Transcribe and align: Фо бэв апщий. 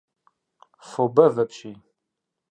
Фо 0.87 1.03
бэв 1.15 1.33
апщий. 1.43 1.77